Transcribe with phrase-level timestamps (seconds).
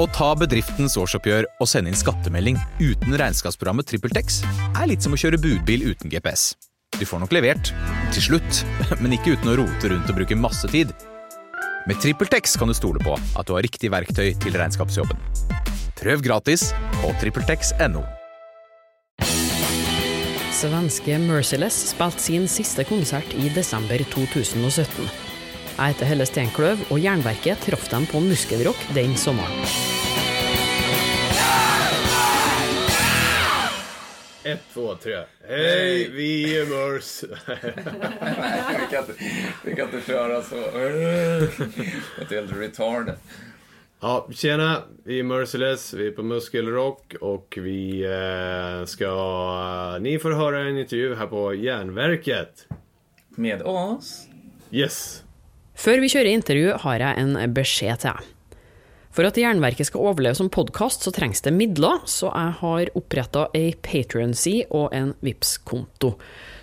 [0.00, 4.38] Å ta bedriftens årsoppgjør og sende inn skattemelding uten regnskapsprogrammet TrippelTex
[4.70, 6.54] er litt som å kjøre budbil uten GPS.
[6.96, 7.68] Du får nok levert,
[8.14, 8.62] til slutt,
[9.02, 10.94] men ikke uten å rote rundt og bruke masse tid.
[11.84, 15.20] Med TrippelTex kan du stole på at du har riktig verktøy til regnskapsjobben.
[16.00, 16.70] Prøv gratis
[17.02, 18.06] på TrippelTex.no.
[20.60, 25.29] Svenske Merciless spilte sin siste konsert i desember 2017.
[25.80, 29.62] Jeg heter Helle Steinkløv, og Jernverket traff dem på Muskelrock den sommeren.
[34.44, 35.22] Ett, två, tre.
[35.48, 37.24] Hej, vi är Mörs.
[38.80, 39.12] vi, kan inte,
[39.64, 40.54] vi kan inte köra så.
[40.54, 43.16] Det är helt retarded.
[44.00, 44.82] Ja, tjena.
[45.04, 49.98] Vi är Merciless, vi är på Muskelrock och vi eh, ska...
[50.00, 52.66] Ni får höra en intervju här på Järnverket.
[53.28, 54.26] Med oss?
[54.70, 55.22] Yes.
[55.80, 58.20] Før vi kjører intervju, har jeg en beskjed til deg.
[59.16, 63.42] For at Jernverket skal overleve som podkast, så trengs det midler, så jeg har oppretta
[63.56, 66.10] ei Patrion-side og en vips konto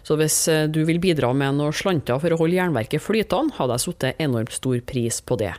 [0.05, 3.73] Så hvis eh, du vil bidra med noe slanter for å holde Jernverket flytende, hadde
[3.75, 5.55] jeg satt enormt stor pris på det.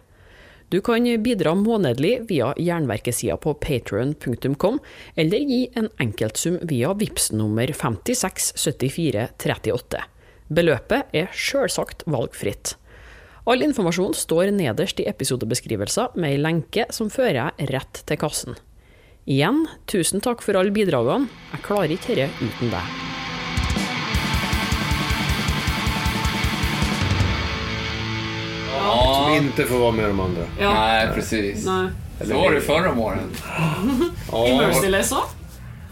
[0.70, 4.81] Du kan bidra månedlig via Jernverkesida på patron.com,
[5.19, 10.03] eller gi en enkeltsum via VIPS nummer 567438.
[10.48, 12.78] Beløpet er sjølsagt valgfritt.
[13.48, 18.58] All informasjon står nederst i episodebeskrivelser med ei lenke som fører jeg rett til kassen.
[19.24, 21.30] Igjen, tusen takk for alle bidragene.
[21.54, 22.91] Jeg klarer ikke dette uten deg.
[28.69, 30.46] Som inte får vara med de andra.
[30.60, 31.64] Nej, precis.
[31.64, 31.88] Nej.
[32.20, 33.32] Så var det förra våren.
[34.28, 35.38] I Merciless òg?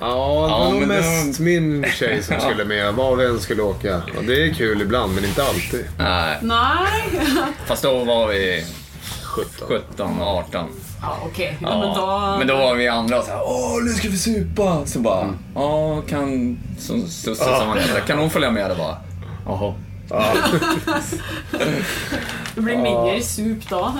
[0.00, 0.94] Ja, det var Ja, nog men det-
[1.26, 2.94] mest min tjej som skulle med.
[2.94, 3.96] Var vi än skulle åka.
[4.18, 5.84] Och det är kul ibland, men inte alltid.
[5.98, 7.20] Nej, Nei.
[7.66, 8.64] fast då var vi
[9.22, 9.68] 17.
[9.68, 10.68] 17, 18.
[11.02, 11.58] Ja, okej.
[11.62, 12.36] Ja, Ja, men då...
[12.38, 14.86] men då var vi andra så här, åh nu ska vi supa.
[14.86, 18.70] Så bara, ja kan, som Susse som han heter, kan hon följa med?
[18.70, 18.96] Det bara,
[19.46, 19.74] jaha.
[22.54, 23.94] Det blir mindre sup da.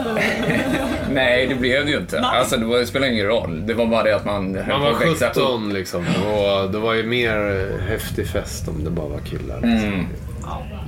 [1.11, 2.21] Nej, det blev det ju inte.
[2.21, 3.67] Alltså det, var, det spelar ingen roll.
[3.67, 5.35] Det var bara det att man Man var att växa upp.
[5.35, 6.01] 17 liksom.
[6.07, 9.61] Och det var ju mer häftig fest om det bara var killar.
[9.61, 9.89] Liksom.
[9.89, 10.07] Mm.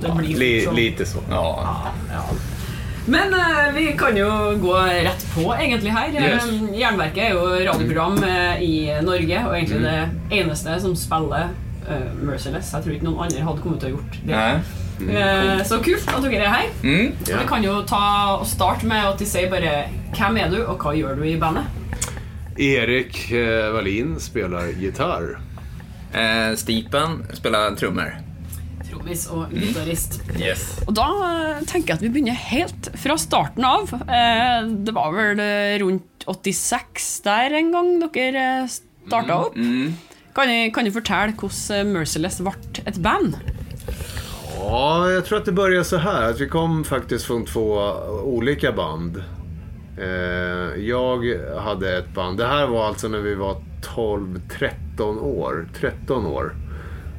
[0.01, 0.75] Det blir Li, sånn.
[0.75, 1.19] lite så.
[1.29, 1.67] Ja.
[3.05, 4.29] Men eh, vi kan jo
[4.61, 6.09] gå rett på, egentlig, her.
[6.13, 6.45] Yes.
[6.45, 11.47] Eh, Jernverket er jo radioprogram eh, i Norge, og egentlig det eneste som spiller
[11.89, 12.69] eh, Merciless.
[12.73, 14.35] Jeg tror ikke noen andre hadde kommet til å gjort det.
[14.35, 14.59] Nej.
[15.07, 16.71] Eh, så kult at dere er her.
[16.83, 17.13] Mm.
[17.23, 18.03] Så Vi kan jo ta
[18.37, 21.37] og starte med at de sier bare hvem er du, og hva gjør du i
[21.39, 21.69] bandet?
[22.59, 25.37] Erik eh, Wallin spelar gitarr.
[26.11, 28.17] Eh, Stipen spelar trummor.
[28.89, 30.19] Trommis og gitarist.
[30.35, 30.65] Yes.
[30.87, 33.93] Og da eh, tenker jeg at vi begynner helt fra starten av.
[33.93, 35.43] Det var vel
[35.85, 39.55] rundt 86 der en gang dere starta opp.
[39.55, 39.95] Mm.
[40.35, 42.53] Kan, du fortelle hvordan Merciless ble
[42.87, 43.39] et band?
[44.61, 46.29] Ja, jag tror att det började så här.
[46.29, 47.93] Att vi kom faktiskt från två
[48.23, 49.23] olika band.
[49.97, 52.37] Eh, jag hade ett band.
[52.37, 53.55] Det här var alltså när vi var
[53.95, 55.67] 12-13 år.
[55.79, 56.55] 13 år.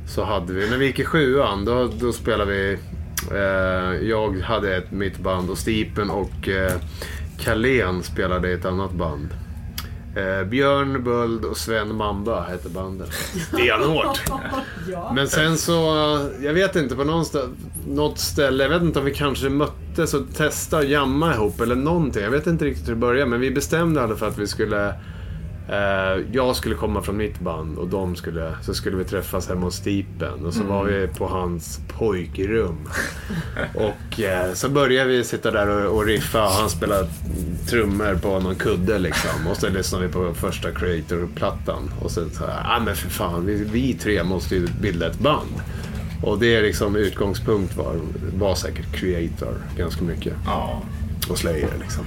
[0.09, 2.78] Så hade vi, när vi gick i sjuan, då, då spelade vi...
[3.33, 6.72] Eh, jag hade ett, mitt band och Stipen och eh,
[7.39, 9.28] Carlén spelade i ett annat band.
[10.16, 13.12] Eh, Björn Böld och Sven Mamba hette bandet.
[13.53, 14.21] Stenhårt.
[15.15, 15.72] Men sen så,
[16.43, 17.54] jag vet inte, på någon stä-
[17.88, 21.75] något ställe, jag vet inte om vi kanske möttes och testade att jamma ihop eller
[21.75, 22.22] någonting.
[22.22, 24.94] Jag vet inte riktigt hur det började, men vi bestämde alla för att vi skulle...
[25.71, 29.61] Eh, jag skulle komma från mitt band och de skulle, så skulle vi träffas hemma
[29.61, 30.47] hos Stipen.
[30.47, 32.89] Och så var vi på hans pojkrum.
[33.75, 37.09] Och eh, så började vi sitta där och, och riffa och han spelade
[37.67, 39.47] trummor på någon kudde liksom.
[39.51, 41.91] Och så lyssnade vi på första Creator-plattan.
[42.03, 45.19] Och sen så här, ah men för fan, vi, vi tre måste ju bilda ett
[45.19, 45.63] band.
[46.23, 47.97] Och det är liksom utgångspunkt var,
[48.39, 50.35] var säkert Creator ganska mycket.
[50.47, 50.83] Ja.
[51.31, 52.05] Och Slayer liksom.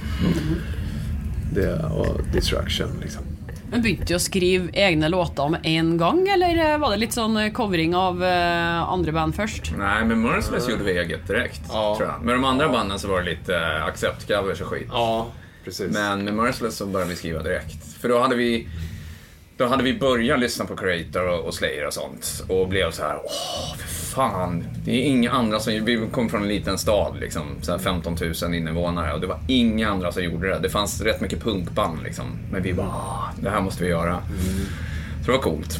[1.52, 3.22] Det, och Destruction liksom.
[3.74, 7.14] Men Begynte du å skrive egne låter med en gang, eller eh, var det litt
[7.16, 9.72] sånn eh, covering av eh, andre band først?
[9.74, 11.96] Nej, men Merciless gjorde vi eget direkt, Ja.
[11.98, 12.22] tror jag.
[12.22, 14.86] Med de andra banden så var det lite accept-covers och skit.
[14.92, 15.26] Ja,
[15.64, 15.90] precis.
[15.92, 17.82] Men med Merciless så började vi skriva direkt.
[18.00, 18.68] För då hade vi
[19.56, 23.02] då hade vi börjat lyssna på Creator och, och Slayer och sånt och blev så
[23.02, 24.64] här, åh, för fan.
[24.84, 28.16] Det är inga andra som, vi kom från en liten stad liksom, så här 15
[28.42, 30.58] 000 invånare och det var inga andra som gjorde det.
[30.58, 34.18] Det fanns rätt mycket punkband liksom, men vi bara, "Ah, det här måste vi göra.
[35.20, 35.78] Så det var coolt.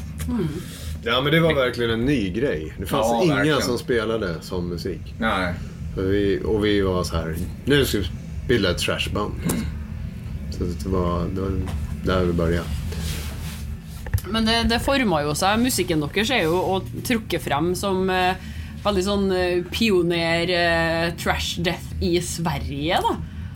[1.07, 2.73] Ja men det var verkligen en ny grej.
[2.79, 3.61] Det fanns Ja, inga verkligen.
[3.63, 5.15] som spelade sån musik.
[5.19, 5.55] Nej.
[5.97, 8.05] Och vi, och vi var så här, nu ska vi
[8.49, 9.33] bilda ett trashband.
[10.51, 11.51] Så det var, det var
[12.05, 12.67] där vi började.
[14.33, 15.63] Men det, det forma jo seg.
[15.63, 18.41] Musikken deres er jo å trukke frem som eh,
[18.85, 23.15] veldig sånn eh, pioner eh, trash death i Sverige, da.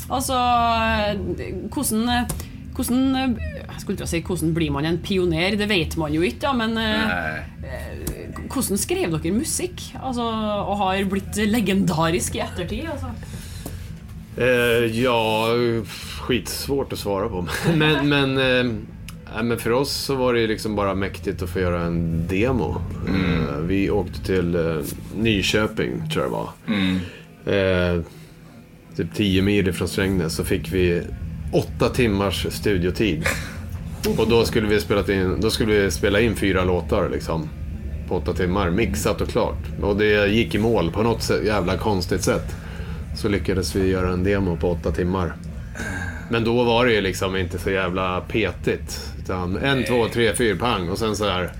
[0.08, 2.36] Altså eh, Hvordan eh,
[2.78, 5.56] hvordan, eh, jeg skulle å si, hvordan blir man en pioner?
[5.58, 9.82] Det vet man jo ikke, da, men eh, hvordan skrev dere musikk?
[9.98, 12.86] Altså, og har blitt legendarisk i ettertid?
[12.92, 13.10] Altså.
[14.94, 15.18] Ja,
[15.88, 17.46] skitsvårt att svara på.
[17.74, 18.86] Men, men,
[19.34, 22.76] nej, men för oss så var det liksom bara mäktigt att få göra en demo.
[23.08, 24.76] Eh, vi åkte till eh,
[25.16, 26.48] Nyköping, tror jag det var.
[27.46, 28.02] Eh,
[28.96, 31.02] typ 10 mil ifrån Strängnäs så fick vi
[31.52, 33.24] åtta timmars studiotid.
[34.18, 37.48] Och då skulle vi spela in, då skulle vi spela in fyra låtar liksom.
[38.08, 39.58] På åtta timmar, mixat och klart.
[39.82, 42.56] Och det gick i mål på något sätt, jävla konstigt sätt.
[43.16, 45.32] Så lyckades vi göra en demo på åtta timmar.
[46.30, 49.12] Men då var det ju liksom inte så jävla petigt.
[49.28, 51.52] Utan en, två, tre, fyra, pang och sen så här.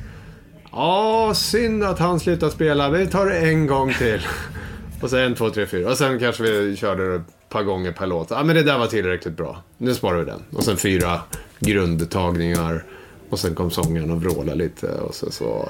[0.73, 2.91] Ja, synd att han slutade spela.
[2.91, 4.27] Vi tar det en gång till.
[5.03, 5.91] Och sen en, två, tre, fyra.
[5.91, 8.31] Och sen kanske vi körde det ett par gånger per låt.
[8.31, 9.63] Ja, men det där var tillräckligt bra.
[9.79, 10.43] Nu sparar vi den.
[10.53, 11.21] Och sen fyra
[11.61, 12.85] grundtagningar.
[13.31, 14.87] Och sen kom sångaren och vrålade lite.
[14.87, 15.69] Och sen så...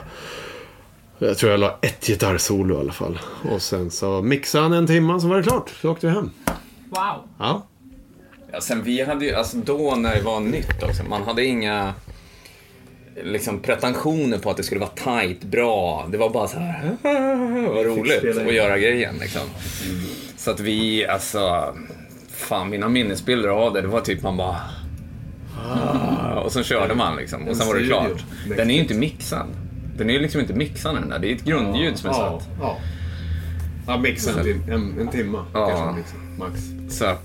[1.19, 3.19] Jag tror jag la ett gitarrsolo i alla fall.
[3.53, 5.71] Och sen så mixade han en timme så var det klart.
[5.83, 6.31] Så åkte vi hem.
[6.91, 7.29] Wow.
[7.39, 7.67] Ja.
[8.53, 11.95] Ja, sen vi hade ju, alltså då när det var nytt också, man hade inga
[13.25, 14.91] liksom pretensioner på att det skulle vara
[15.21, 16.07] tight, bra.
[16.13, 16.97] Det var bara så här,
[17.75, 19.43] vad roligt att göra grejen liksom.
[20.37, 21.75] Så att vi, alltså,
[22.31, 24.57] fan mina minnesbilder av det, det var typ man bara
[25.69, 28.25] "Ah", och så körde man liksom och sen var det klart.
[28.57, 29.47] Den är ju inte mixad.
[29.97, 32.41] Den är ju liksom inte mixad den där, det är ett grundljud som är ja,
[32.41, 32.49] satt.
[32.61, 32.77] ja.
[33.87, 35.45] Ja, mixa en, tim- en, en timma.
[35.55, 35.69] Ja.
[35.95, 36.61] Kanske max.
[36.99, 37.25] Så att,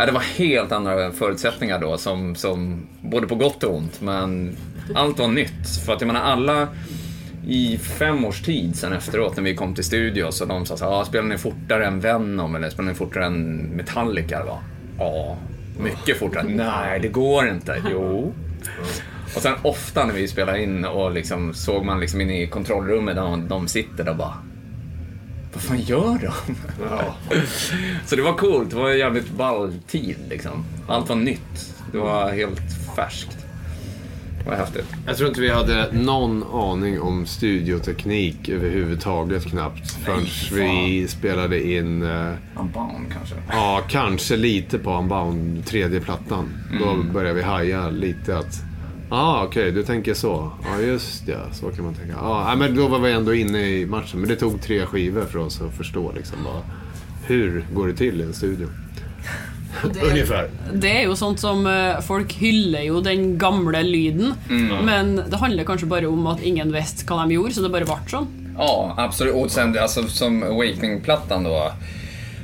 [0.00, 4.00] ja, det var helt andra förutsättningar då, som, som, både på gott och ont.
[4.00, 4.56] Men
[4.94, 5.68] allt var nytt.
[5.86, 6.68] För att jag menar, alla
[7.46, 10.84] i fem års tid sen efteråt när vi kom till studio så de sa så
[10.84, 14.44] här, ah, spelar ni fortare än Venom eller spelar ni fortare än Metallica?
[14.44, 14.58] Va?
[14.98, 15.36] Ja,
[15.78, 16.42] mycket fortare.
[16.48, 17.82] Nej, det går inte.
[17.90, 18.32] Jo.
[19.36, 23.16] Och sen ofta när vi spelar in och liksom såg man liksom in i kontrollrummet
[23.16, 24.34] där de, sitter och bara
[25.52, 26.54] vad fan gör de?
[26.90, 27.14] Ja.
[28.06, 30.64] Så det var coolt, det var en jävligt ball tid liksom.
[30.88, 32.60] Allt var nytt, det var helt
[32.96, 33.36] färskt.
[34.44, 34.86] Det var häftigt.
[35.06, 39.90] Jag tror inte vi hade någon aning om studioteknik överhuvudtaget knappt.
[39.90, 43.34] Förrän vi spelade in, eh, Unbound kanske?
[43.52, 46.48] ja kanske lite på Unbound, tredje plattan.
[46.80, 47.12] Då Mm.
[47.12, 48.54] började vi haja lite att,
[49.10, 50.52] ja ah, okej du tänker så.
[50.64, 52.12] Ja just det, så kan man tänka.
[52.12, 54.20] Ja, nej, men då var vi ändå inne i matchen.
[54.20, 56.62] Men det tog tre skivor för oss att förstå liksom bara,
[57.26, 58.68] hur går det till i en studio?
[60.10, 60.50] Ungefär.
[60.72, 64.34] Det er jo sånt som eh, Folk hyller jo den gamle lyden,
[64.84, 67.86] men det handler kanskje bare om at ingen visste hva de gjorde, så det bare
[67.88, 68.26] ble sånn.
[68.58, 69.34] Ja, absolut.
[69.34, 71.72] Och sen alltså, som Awakening-plattan då,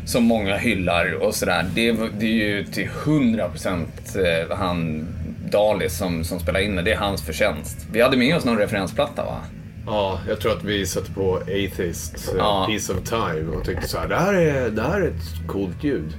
[0.07, 1.67] som många hyllar och sådär.
[1.75, 5.07] Det, det är ju till 100% eh, han
[5.51, 6.83] Dalis som, som spelar in det.
[6.83, 7.87] Det är hans förtjänst.
[7.93, 9.41] Vi hade med oss någon referensplatta va?
[9.87, 12.67] Ja, jag tror att vi satte på Atheist, eh, Ja.
[12.69, 15.85] Piece of Time och tyckte så här, det här är, det här är ett coolt
[15.85, 16.17] ljud.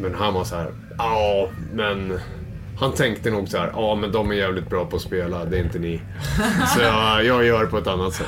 [0.00, 2.18] Men han var så här, ja, men...
[2.80, 5.58] Han tänkte nog så här, ja men de är jävligt bra på att spela, det
[5.58, 6.00] är inte ni.
[6.76, 8.26] Så jag, jag gör på ett annat sätt.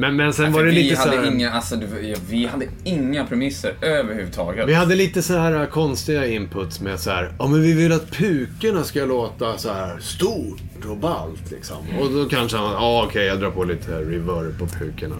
[0.00, 1.80] Men, men sen var För det vi, lite så hade här, inga, alltså,
[2.28, 4.68] vi hade inga premisser överhuvudtaget.
[4.68, 8.10] Vi hade lite så här konstiga inputs med så här, ja men vi vill att
[8.10, 11.76] pukorna ska låta så här stort och ballt liksom.
[12.00, 15.16] Och då kanske han, ja okej jag drar på lite reverb på pukorna.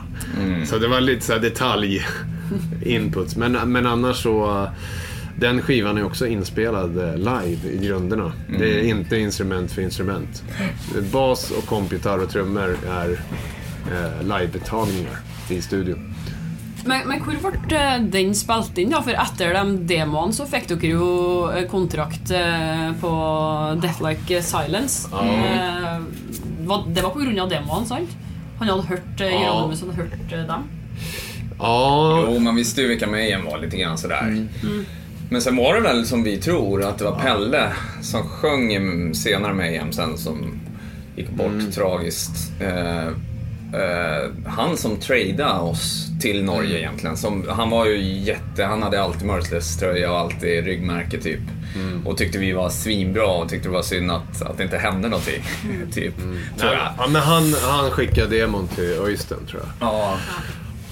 [0.67, 2.07] Så det var lite så här detalj
[2.83, 3.37] inputs.
[3.37, 4.69] Men, men annars så,
[5.37, 8.33] den skivan är också inspelad eh, live i grunderna.
[8.59, 10.43] Det är inte instrument för instrument.
[11.13, 13.21] Bas och kompgitarr och trummor är
[13.91, 15.19] eh, live-tagningar
[15.51, 16.15] i studion.
[16.87, 17.37] Men, men hvor
[17.69, 18.91] ble eh, den spilt inn?
[18.95, 19.03] da?
[19.05, 21.11] For etter de demoene så fikk dere jo
[21.53, 22.33] eh, kontrakt
[23.01, 23.11] på
[23.83, 25.09] Death Like Silence.
[25.11, 28.17] Hva- Det var på grunn av demoene, sant?
[28.59, 29.29] Han hadde hørt Ja.
[29.29, 30.69] Hieronymus hadde hørt eh, dem.
[31.59, 34.47] Ja, Jo, man visste ju vilka Mayhem var lite grann sådär.
[35.31, 39.15] Men sen var det väl som vi tror att det var Pelle som sjöng i
[39.15, 40.61] senare Mayhem sen som
[41.17, 42.53] gick bort tragiskt.
[42.61, 43.09] Eh,
[43.75, 47.17] eh, han som tradade oss till Norge egentligen.
[47.17, 51.41] Som, han var ju jätte, han hade alltid Merciless-tröja och alltid ryggmärke typ.
[52.05, 55.09] Och tyckte vi var svinbra och tyckte det var synd att, att det inte hände
[55.09, 55.43] någonting.
[55.93, 56.17] typ,
[56.59, 56.89] tror jag.
[56.99, 59.89] Ja, men han, han skickade demon till Öystein tror jag.
[59.89, 60.19] Ja.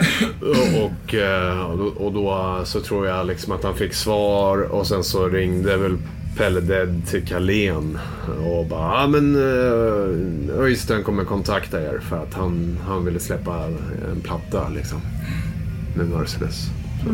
[0.40, 4.58] Och, och, eh, och, då, och då så tror jag liksom att han fick svar
[4.58, 5.96] och sen så ringde väl
[6.38, 7.98] Pelle Dead till Carlén
[8.44, 13.64] och bara, ja men uh, Öystein kommer kontakta er för att han, han ville släppa
[14.12, 15.00] en platta liksom.
[15.96, 16.66] Med Merciless.
[17.04, 17.12] Så,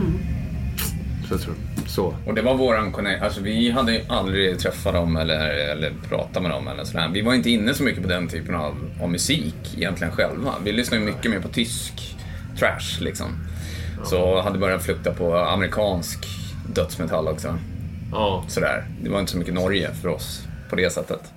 [1.29, 1.55] så jag tror
[1.87, 2.15] så.
[2.27, 3.23] Och det var våran connect.
[3.23, 7.11] Alltså vi hade ju aldrig träffat dem eller, eller pratat med dem eller sådär.
[7.15, 10.55] Vi var inte inne så mycket på den typen av, av musik egentligen själva.
[10.65, 12.17] Vi lyssnade ju mycket mer på tysk
[12.59, 13.27] trash liksom.
[14.05, 16.27] Så hade börjat flukta på amerikansk
[16.75, 17.59] dödsmetall också.
[18.15, 18.45] Ja.
[18.49, 18.85] Sådär.
[19.03, 20.41] Det var inte så mycket Norge för oss
[20.71, 21.33] på det sättet.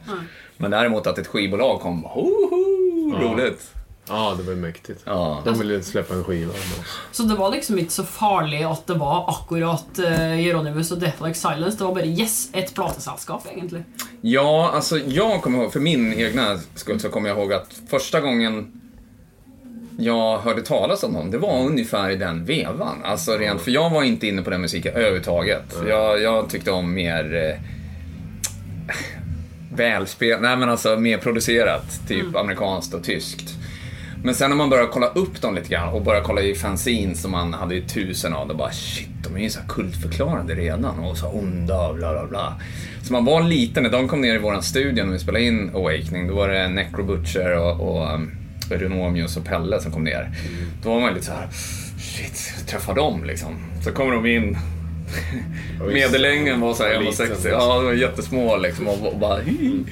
[0.57, 3.71] Men däremot att ett skivbolag kom, hoho, roligt.
[4.07, 5.01] ja, det var mäktigt.
[5.05, 5.41] Ja.
[5.45, 6.53] De ville släppa en skiva.
[6.53, 10.97] men- Så det var liksom inte så farligt att det var akkurat uh, Jeronimus och
[10.99, 11.77] Death Like Silence.
[11.77, 13.85] Det var bara yes, ett platesällskap egentligen.
[14.21, 18.21] Ja, alltså jag kommer ihåg, för min egna skull så kommer jag ihåg att första
[18.21, 18.81] gången
[19.99, 22.97] jag hörde talas om dem, det var ungefär i den vevan.
[23.03, 25.75] Alltså rent, för jag var inte inne på den musiken överhuvudtaget.
[25.87, 27.61] Jag, jag tyckte om mer eh,
[29.75, 33.53] välspelat, nej men alltså mer producerat, typ amerikanskt och tyskt.
[34.23, 37.21] Men sen när man börjar kolla upp dem lite grann och börjar kolla i fanzines
[37.21, 40.99] som man hade ju tusen av, då bara shit, de är ju så kultförklarande redan
[40.99, 42.53] och så onda och bla bla bla.
[43.03, 45.71] Så man var liten, när de kom ner i våran studio när vi spelade in
[45.75, 48.36] Awakening, då var det Necro Butcher och, och um,
[48.71, 50.29] Renomius och Pelle som kom ner.
[50.83, 51.47] Då var man lite så här,
[51.99, 53.55] shit, träffa dem liksom.
[53.83, 54.57] Så kommer de in
[55.93, 57.29] Medellängden var så här Liten, 1,60.
[57.29, 57.51] liksom.
[57.51, 59.83] Ja, de var jättesmå liksom och, och bara hi.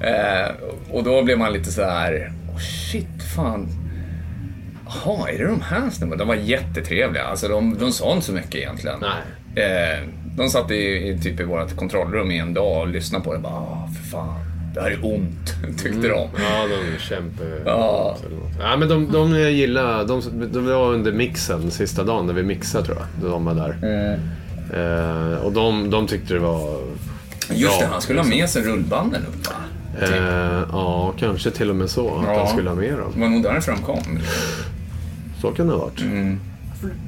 [0.00, 0.50] eh,
[0.90, 3.68] Och då blev man lite så här, oh shit, fan.
[4.86, 6.18] Jaha, är det de här snubbarna?
[6.18, 7.24] De var jättetrevliga.
[7.24, 8.98] Alltså de, de sa inte så mycket egentligen.
[9.54, 9.64] Nej.
[9.64, 9.98] Eh,
[10.36, 10.74] de satt i,
[11.08, 13.38] i, typ i vårt kontrollrum i en dag och lyssnade på det.
[13.38, 14.34] Bara, ah, för fan,
[14.74, 16.28] det här är ont, tyckte de.
[16.38, 17.44] Ja, de kämpe...
[17.64, 18.16] Ja.
[18.60, 20.04] Ja, men de, de gillar...
[20.04, 20.22] De,
[20.52, 23.30] de var under mixen sista dagen när vi mixade tror jag.
[23.30, 23.78] De var där.
[23.82, 24.20] Mm.
[24.74, 26.78] Eh, och de, de tyckte det var...
[27.52, 29.54] Just det, bra, han skulle ha med sig rullbanden upp va?
[30.00, 30.10] Typ.
[30.10, 32.14] Eh, ja, kanske till och med så.
[32.18, 32.38] Att Ja.
[32.38, 33.12] han skulle ha med dem.
[33.14, 34.18] Det var nog därför de kom.
[35.40, 36.00] Så kan det ha varit.
[36.00, 36.40] Mm.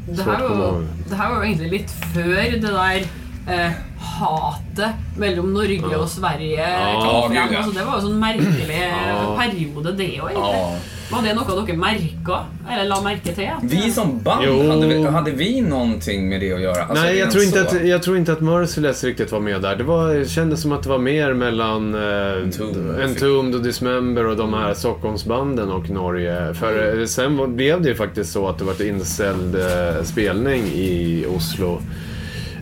[0.08, 3.02] Det här var, det här var egentlig litt før det der
[3.48, 6.66] eh, hatet mellom Norge og Sverige
[7.02, 7.52] kom gud, frem.
[7.52, 7.58] ja.
[7.58, 8.80] Altså, det var jo sånn merkelig
[9.12, 9.36] Ja.
[9.38, 10.82] periode, det òg, egentlig.
[11.12, 12.36] Var det noe dere merka,
[12.70, 13.44] eller la merke til?
[13.52, 14.54] At, Vi som band, Jo.
[14.70, 16.82] hade vi, hade vi någonting med det att göra?
[16.84, 17.76] Alltså, Nej, jag rent tror, inte så.
[17.76, 19.76] att, jag tror inte att Merciless riktigt var med där.
[19.76, 23.00] Det, var, det kändes som att det var mer mellan eh, Entombed.
[23.04, 26.54] Entombed och Dismember och de här Stockholmsbanden och Norge.
[26.54, 30.02] För eh, sen var, blev det ju faktiskt så att det var en inställd eh,
[30.04, 31.80] spelning i Oslo.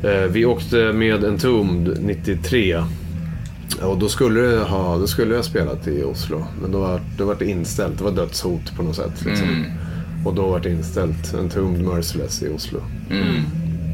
[0.03, 2.83] Eh, vi åkte med Entombed 93.
[3.83, 6.45] Och då skulle, det ha, då skulle jag spelat i Oslo.
[6.63, 7.99] Men då var, då var det inställt.
[7.99, 9.25] Det var dödshot på något sätt.
[9.25, 9.49] Liksom.
[9.49, 9.65] Mm.
[10.25, 11.35] Och då var det inställt.
[11.35, 12.81] Entombed Merciless i Oslo.
[13.11, 13.43] Mm.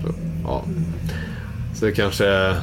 [0.03, 0.65] Så, ja.
[1.75, 2.57] Så det kanske...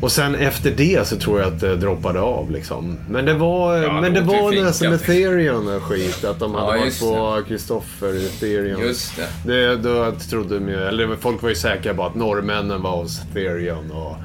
[0.00, 2.98] Och sen efter det så tror jag att det droppade av liksom.
[3.10, 4.94] Men det var, Ja, men det var nästan ja.
[4.94, 6.24] Ethereum och skit.
[6.24, 8.80] Att de Ja, hade varit just på Kristoffer Ethereum.
[8.80, 9.52] Just det.
[9.52, 13.20] Det, då trodde de ju, eller folk var ju säkra på att norrmännen var hos
[13.22, 14.16] Ethereum och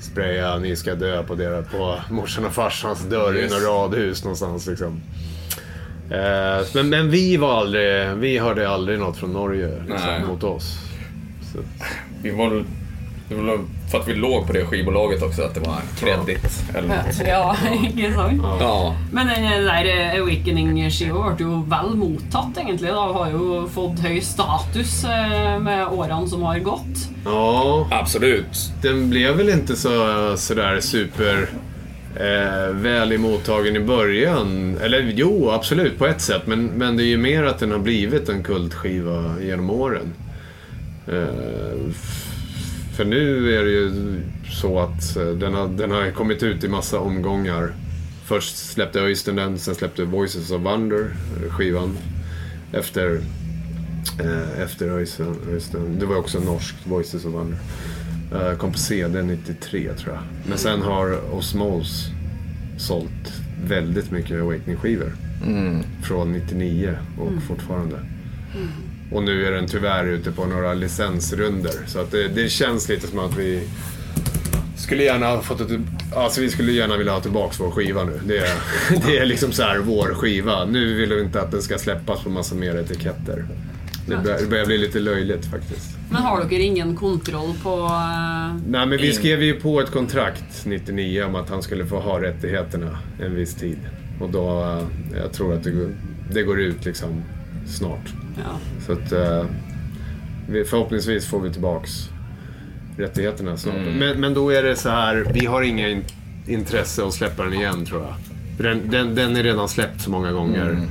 [0.00, 3.54] spraya ni ska dö på, deras, på morsan och farsans dörr i Just.
[3.54, 5.00] något radhus någonstans liksom.
[6.10, 10.78] Eh, men, men vi var aldrig, vi hörde aldrig något från Norge liksom, mot oss.
[11.52, 11.58] Så,
[12.22, 12.64] Vi var,
[13.90, 17.20] för att vi låg på det skivbolaget också, att det var kredit eller något.
[17.26, 18.42] ja, ikke sant?
[18.60, 18.96] Ja.
[19.12, 22.90] Men den der eh, Awakening-skiva ble jo vel mottatt, egentlig.
[22.92, 23.06] da.
[23.16, 27.08] Har jo fått høy status eh, med årene som har gått.
[27.24, 28.70] ja, Absolut.
[28.82, 31.48] den blev väl inte så sådär super
[32.16, 34.78] eh, väl i mottagen i början.
[34.82, 36.46] Eller jo, absolut på ett sätt.
[36.46, 40.14] Men, men det är ju mer att den har blivit en kultskiva genom åren.
[41.08, 41.92] Eh,
[42.96, 46.68] för nu är det ju så att eh, den har, den har kommit ut i
[46.68, 47.72] massa omgångar.
[48.24, 51.96] Först släppte Öystein den, sen släppte Voices of Wonder eh, skivan.
[52.72, 53.20] Efter,
[54.20, 55.98] eh, efter Öystein.
[55.98, 57.58] Det var också norskt, Voices of Wonder.
[58.32, 60.22] Eh, kom på CD 93 tror jag.
[60.48, 62.10] Men sen har Osmose
[62.78, 63.32] sålt
[63.64, 65.12] väldigt mycket Awakening-skivor.
[66.02, 67.96] Från 99 och fortfarande.
[69.12, 71.74] Och nu är den tyvärr ute på några licensrunder.
[71.86, 73.62] Så att det, det känns lite som att vi
[74.76, 75.80] skulle gärna ha fått ett,
[76.14, 78.20] alltså vi skulle gärna vilja ha tillbaks vår skiva nu.
[78.26, 78.56] Det är,
[79.06, 80.64] det är liksom så här vår skiva.
[80.64, 83.46] Nu vill vi inte att den ska släppas på massa mer etiketter.
[84.08, 85.96] Det börjar, det börjar bli lite löjligt faktiskt.
[86.10, 90.66] Men har dere ingen kontroll på eh, Nej, men vi skrev ju på ett kontrakt
[90.66, 93.78] 99 om att han skulle få ha rättigheterna en viss tid.
[94.20, 95.94] Och då, eh, jag tror att det går,
[96.32, 97.22] det går ut liksom
[97.66, 98.14] snart.
[98.36, 98.58] Ja.
[98.86, 99.44] Så att eh,
[100.48, 102.08] vi, förhoppningsvis får vi tillbaks
[102.96, 103.74] rättigheterna snart.
[103.74, 103.98] Mm.
[103.98, 106.04] Men, men då är det så här, vi har inga in,
[106.46, 108.14] intresse att släppa den igen tror jag.
[108.56, 110.70] För Den, den, den är redan släppt så många gånger.
[110.70, 110.86] Mm.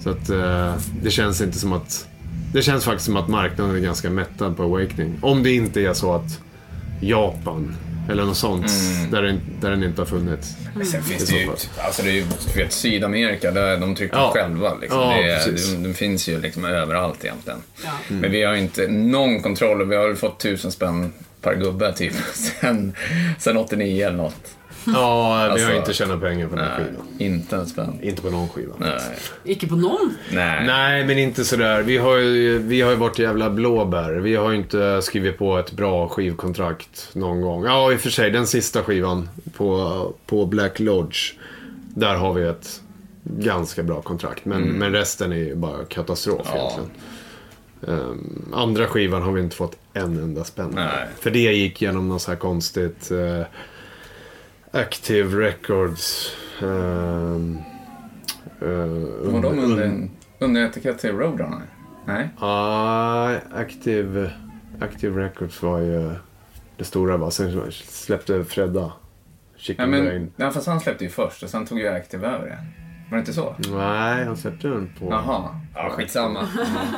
[0.00, 2.08] Så att eh, det känns inte som att...
[2.52, 5.18] Det känns faktiskt som att marknaden är ganska mättad på Awakening.
[5.20, 6.40] Om det inte är så att
[7.00, 7.74] Japan
[8.10, 9.10] eller något sånt, Mm.
[9.10, 10.56] där, den, där den inte har funnits.
[10.74, 11.56] Men sen finns det ju, fall.
[11.78, 12.24] alltså det är ju,
[12.56, 14.30] vet, Sydamerika, där de trycker Ja.
[14.34, 14.74] själva.
[14.74, 15.00] Liksom.
[15.00, 17.58] Ja, är, de, finns ju liksom överallt egentligen.
[17.84, 17.90] Ja.
[18.08, 22.12] Men vi har inte någon kontroll vi har väl fått tusen spänn per gubbe typ
[22.60, 22.94] sen,
[23.38, 24.56] sen 89 eller något.
[24.86, 27.06] Ja, vi Alltså, har inte tjänat pengar på den här Nej, skivan.
[27.18, 27.98] inte en spänn.
[28.02, 28.74] Inte på någon skiva.
[28.78, 29.00] Nej.
[29.44, 30.14] Ikke på någon.
[30.32, 30.66] Nej.
[30.66, 31.82] Nej, men inte sådär.
[31.82, 34.12] Vi har ju, vi har ju varit jävla blåbär.
[34.12, 37.64] Vi har ju inte skrivit på ett bra skivkontrakt någon gång.
[37.64, 41.32] Ja, i och för sig, den sista skivan på, på Black Lodge.
[41.94, 42.80] Där har vi ett
[43.24, 44.44] ganska bra kontrakt.
[44.44, 46.56] Men, men resten är ju bara katastrof Ja.
[46.58, 46.90] egentligen.
[47.88, 50.72] Ehm, andra skivan har vi inte fått en enda spänn.
[50.74, 51.06] Nej.
[51.20, 53.46] För det gick genom något så här konstigt eh,
[54.72, 56.32] Active Records.
[56.62, 57.62] Um,
[58.60, 61.62] Var de under, under etikett till Roadrunner?
[62.06, 62.28] Nej.
[62.40, 64.30] Ja, Active,
[64.80, 66.10] Active Records var ju
[66.76, 67.30] det stora va.
[67.30, 68.92] Sen släppte Fredda Ja,
[69.56, 70.32] Chicken men, Brain.
[70.36, 72.58] ja, fast han släppte ju först och sen tog ju Active över det.
[73.12, 73.56] Var det inte så?
[73.72, 75.06] Nej, han släppte den på...
[75.10, 75.42] Jaha.
[75.74, 76.48] Ja, skitsamma.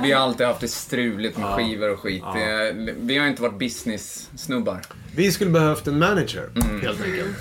[0.02, 2.22] Vi har alltid haft det struligt med skivor och skit.
[2.34, 4.80] Det, vi har inte varit business-snubbar.
[5.16, 6.80] Vi skulle behövt en manager, Mm.
[6.80, 7.36] helt enkelt.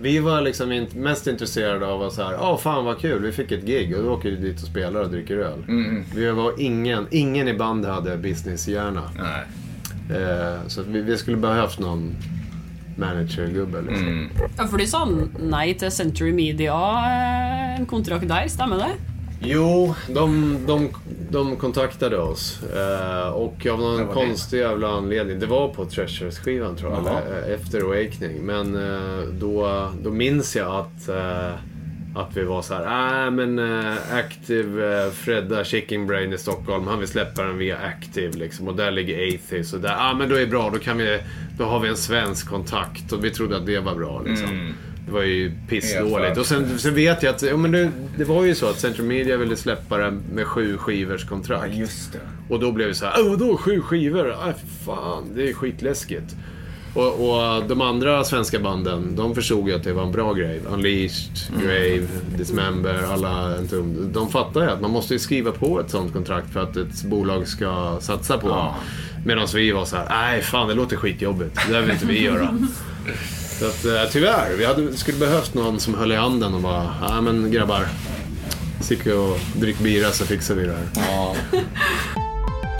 [0.00, 3.32] Vi var liksom inte mest intresserade av att så här, ja fan vad kul, vi
[3.32, 5.64] fick ett gig och då åker vi dit och spelar och dricker öl.
[5.68, 6.04] Mm.
[6.14, 9.10] Vi var ingen, ingen i bandet hade businesshjärna.
[9.18, 9.44] Nej.
[10.22, 12.16] Eh, så vi, vi skulle behövt någon
[12.98, 14.08] managergubbe liksom.
[14.08, 14.28] Mm.
[14.58, 15.04] Ja, for de sa
[15.38, 18.92] nei til Century Media, eh, en kontrakt der, stemmer det?
[19.40, 20.88] Jo, de, de,
[21.30, 22.60] de kontaktade oss.
[22.62, 24.12] Eh, och av någon det.
[24.12, 25.38] konstig jävla anledning.
[25.38, 27.00] Det var på Treasures-skivan tror jag.
[27.00, 28.42] Eller, eh, efter Awakening.
[28.42, 31.50] Men eh, då, då minns jag att, eh,
[32.16, 33.24] att vi var så här.
[33.26, 36.86] Äh, men eh, Active eh, Fredda Chicken Brain i Stockholm.
[36.86, 38.68] Han vill släppa den via Active liksom.
[38.68, 39.74] Och där ligger Atheist.
[39.74, 40.70] Och där, ah, men då är det bra.
[40.70, 41.18] Då, kan vi,
[41.58, 43.12] då har vi en svensk kontakt.
[43.12, 44.48] Och vi trodde att det var bra liksom.
[44.50, 44.72] Mm.
[45.06, 46.38] Det var ju pissdåligt.
[46.38, 49.06] Och sen, sen vet jag att ja, men det, det var ju så att Central
[49.06, 51.74] Media ville släppa den med sju skivers Ja, kontrakt.
[51.74, 52.18] just det.
[52.48, 54.24] Och då blev det så här, "Åh, vadå sju skivor?
[54.42, 56.36] För fan, det är skitläskigt.
[56.94, 60.60] Och, och de andra svenska banden, de förstod ju att det var en bra grej.
[60.70, 61.62] Unleashed.
[61.62, 64.06] Grave, Dismember, alla Entombed.
[64.12, 67.02] De fattar ju att man måste ju skriva på ett sånt kontrakt för att ett
[67.02, 68.74] bolag ska satsa på Ja.
[69.24, 71.58] Medan vi var så här, nej fan det låter skitjobbigt.
[71.66, 72.58] Det där vill inte vi göra.
[73.58, 76.94] Så att, eh, tyvärr, vi hade, skulle behövt någon som höll i handen och bara,
[77.00, 77.86] ja men grabbar.
[78.80, 80.88] Stick och drick bira så fixar vi det här.
[80.94, 81.36] Ja.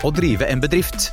[0.02, 1.12] Å drive en bedrift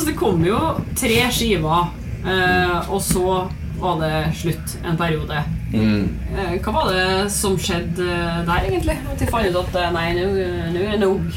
[0.00, 0.58] Altså, det kom jo
[0.96, 1.88] tre skiver,
[2.24, 3.24] eh, og så
[3.82, 5.42] var det slutt en periode.
[5.76, 8.94] Eh, hva var det som skjedde eh, der, egentlig?
[9.12, 11.28] At de fant ut at eh, nei, nå er det nog.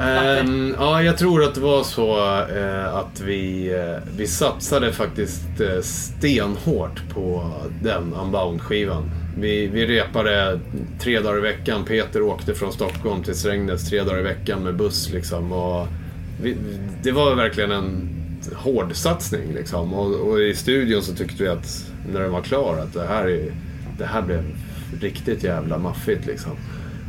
[0.00, 2.16] Ehm, ja, jag tror att det var så
[2.56, 7.52] eh, att vi, eh, vi satsade faktiskt eh, stenhårt på
[7.82, 9.10] den Unbound-skivan.
[9.38, 10.60] Vi, vi repade
[11.00, 11.84] tre dagar i veckan.
[11.84, 15.52] Peter åkte från Stockholm till Strängnäs tre dagar i veckan med buss liksom.
[15.52, 15.86] Och
[16.42, 16.56] vi,
[17.02, 18.08] det var verkligen en
[18.54, 19.94] hård satsning liksom.
[19.94, 23.24] Och, och i studion så tyckte vi att när den var klar att det här,
[23.24, 23.52] är,
[23.98, 24.42] det här blev
[25.00, 26.52] riktigt jävla maffigt liksom.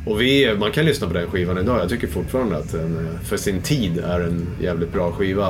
[0.06, 1.80] Och vi, man kan lyssna på den skivan idag.
[1.80, 5.48] Jag tycker fortfarande att den för sin tid är en jävligt bra skiva.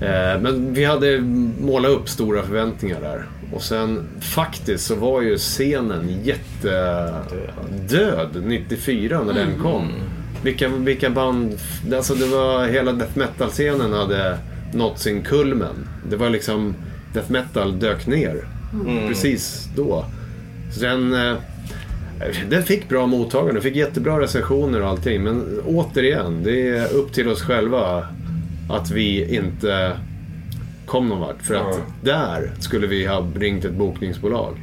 [0.00, 1.20] Eh, Men vi hade
[1.60, 3.26] målat upp stora förväntningar där.
[3.52, 7.28] Och sen faktiskt så var ju scenen jättedöd
[8.44, 9.92] 94 när den kom.
[10.42, 11.54] Vilka, vilka band...
[11.94, 14.38] Alltså det var hela death metal-scenen hade
[14.74, 15.88] nått sin kulmen.
[16.10, 16.74] Det var liksom...
[17.14, 18.48] Death metal dök ner.
[19.08, 20.04] Precis då.
[20.74, 21.14] Så den...
[21.14, 21.36] eh,
[22.48, 25.22] den fick bra mottagande, fick jättebra recensioner och allting.
[25.22, 28.06] Men återigen, det är upp till oss själva
[28.70, 29.96] att vi inte
[30.86, 31.42] kom någon vart.
[31.42, 34.56] För att där skulle vi ha ringt ett bokningsbolag.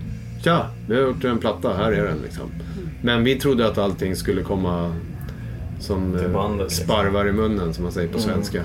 [0.43, 2.51] Tja, vi har gjort en platta, här är den liksom.
[3.01, 4.95] Men vi trodde att allting skulle komma
[5.79, 6.85] som eh, bandet, liksom.
[6.85, 8.61] sparvar i munnen som man säger på svenska.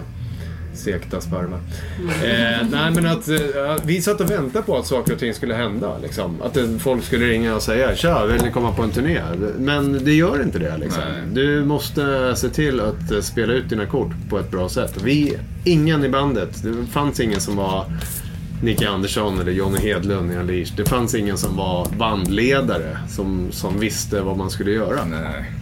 [0.75, 1.57] Sekta sperma.
[2.25, 5.55] Eh, nej men att eh, vi satt och väntade på att saker och ting skulle
[5.55, 5.99] hända.
[5.99, 6.42] Liksom.
[6.42, 9.20] Att folk skulle ringa och säga Tja, vill ni komma på en turné?
[9.59, 10.79] Men det gör inte det.
[10.79, 11.03] Liksom.
[11.33, 15.03] Du måste se till att eh, spela ut dina kort på ett bra sätt.
[15.05, 17.85] Vi, ingen i bandet, det fanns ingen som var
[18.62, 20.77] Nicke Andersson eller Johnny Hedlund i Unleashed.
[20.77, 25.05] Det fanns ingen som var bandledare som, som visste vad man skulle göra.
[25.05, 25.60] Nej.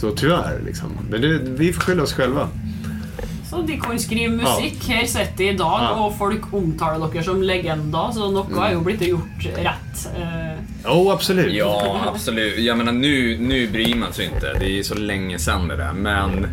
[0.00, 0.88] Så tyvärr, liksom.
[1.10, 2.48] Men det, vi får skylla oss själva.
[3.50, 4.88] Så de kan skrive musikk.
[4.88, 5.90] Her sitter de i dag, Ja.
[6.06, 10.04] og folk omtaler dere som legender, så noe er jo blitt gjort rett.
[10.16, 11.52] Eh, Jo, absolut.
[11.54, 12.58] Ja, absolut.
[12.58, 14.54] Jag menar nu, nu bryr man sig inte.
[14.60, 15.92] Det är så länge sedan det där.
[15.92, 16.46] Men,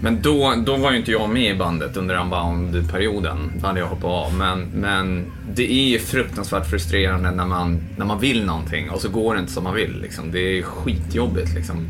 [0.00, 3.52] men då, då var ju inte jag med i bandet under Unbound-perioden.
[3.60, 4.34] Då hade jag hoppat av.
[4.34, 9.08] Men, men det är ju fruktansvärt frustrerande när man, när man vill någonting och så
[9.08, 10.00] går det inte som man vill.
[10.02, 10.30] Liksom.
[10.32, 11.54] Det är skitjobbigt.
[11.54, 11.88] Liksom.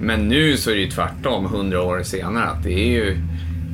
[0.00, 2.44] Men nu så är det ju tvärtom, hundra år senare.
[2.44, 3.18] Att det är ju,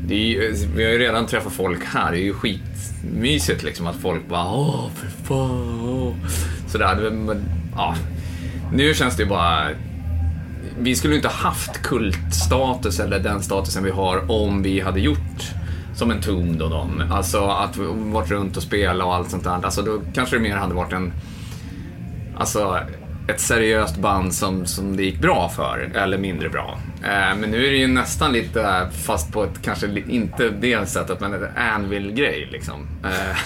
[0.06, 2.12] det är ju, alltså, vi har ju redan träffat folk här.
[2.12, 5.80] Det är ju skitmysigt liksom att folk bara åh, för fan.
[5.88, 6.14] Åh.
[6.68, 7.10] Sådär.
[7.10, 7.44] Men,
[7.76, 7.94] ja.
[8.72, 9.68] Nu känns det ju bara...
[10.78, 15.52] Vi skulle ju inte haft kultstatus eller den statusen vi har om vi hade gjort
[15.94, 17.02] som en Tombed och dem.
[17.10, 19.64] Alltså att varit runt och spela och allt sånt där.
[19.64, 21.12] Alltså då kanske det mer hade varit en...
[22.36, 22.80] Alltså
[23.28, 26.78] ett seriöst band som, som det gick bra för, eller mindre bra.
[27.02, 31.20] Eh, men nu är det ju nästan lite, fast på ett kanske inte det sättet,
[31.20, 32.86] men ett Anvil-grej liksom.
[33.04, 33.36] Eh,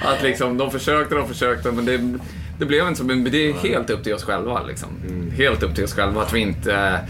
[0.08, 2.18] att liksom, de försökte, de försökte, men det,
[2.58, 3.04] det blev inte så.
[3.04, 4.88] Men det är helt upp till oss själva liksom.
[5.36, 7.00] Helt upp till oss själva att vi inte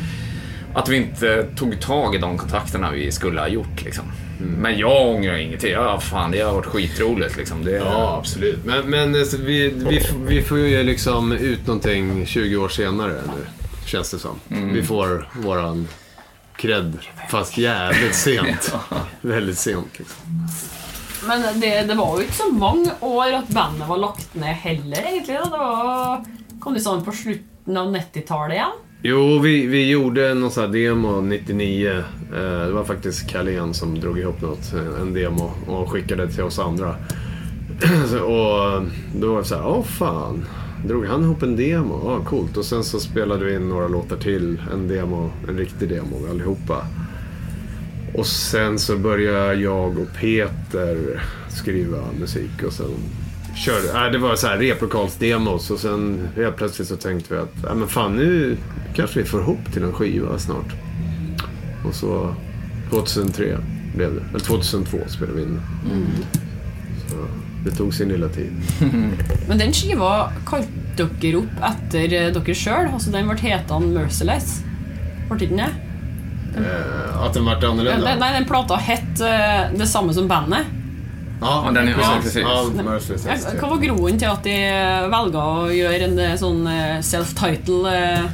[0.75, 3.85] att vi inte tog tag i de kontakterna vi skulle ha gjort.
[3.85, 4.05] Liksom.
[4.39, 5.73] Men jag ångrar ingenting.
[5.73, 7.37] Ja, fan, det har varit skitroligt.
[7.37, 7.65] Liksom.
[7.65, 8.65] Det, Ja, absolut.
[8.65, 13.47] Men, men eh, vi, vi, vi får ju liksom ut någonting 20 år senare nu,
[13.87, 14.41] känns det som.
[14.49, 15.89] Vi får våran
[16.57, 16.99] cred,
[17.31, 18.75] fast jävligt sent.
[19.21, 19.99] Väldigt sent.
[19.99, 20.49] Liksom.
[21.27, 25.03] men det, det var jo ikke så mange år at bandet var lagt ned heller,
[25.03, 25.37] egentlig.
[25.37, 25.45] Da.
[25.45, 26.25] Det var,
[26.61, 28.81] kom sånn på slutten av 90-tallet igjen?
[29.07, 31.91] Jo, vi, vi gjorde någon sån här demo 99.
[31.91, 36.43] Eh, det var faktiskt Carlén som drog ihop något, eh, en demo och skickade till
[36.43, 36.97] oss andra.
[38.25, 38.83] Och eh,
[39.15, 40.45] då var det så här, åh fan.
[40.87, 42.01] Drog han ihop en demo?
[42.05, 42.57] Ja, coolt.
[42.57, 44.63] Och sen så spelade vi in några låtar till.
[44.73, 46.87] En demo, en riktig demo allihopa.
[48.15, 52.95] Och sen så började jag och Peter skriva musik och sen
[53.57, 57.65] körde, äh, det var så här replokalsdemos och sen helt plötsligt så tänkte vi att,
[57.65, 58.57] äh, men fan nu
[58.95, 60.73] kanske vi får ihop till en skiva snart.
[61.85, 62.35] Och så
[62.91, 63.59] 2003
[63.97, 65.61] blev det, eller 2002 spelade vi in
[67.09, 67.17] Så
[67.65, 68.53] det tog sin lilla tid.
[69.49, 72.91] Men den skiva kalte dere opp etter eh, dere sjøl.
[72.93, 74.61] Altså, den ble hetende Merciless.
[75.33, 75.71] Ikke den det?
[76.57, 78.15] Eh, att den vart Den, annorlunda.
[78.21, 80.67] nei, den plata het eh, det samme som bandet.
[81.45, 82.43] Ja, den är- ja, precis.
[82.43, 83.59] Ja, Merciless Ja.
[83.61, 84.55] Hva var groen til at de
[85.13, 88.25] velga å gjøre en eh, sånn eh, self-title eh,